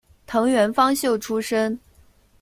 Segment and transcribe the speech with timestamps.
[0.25, 1.77] 藤原芳秀出身。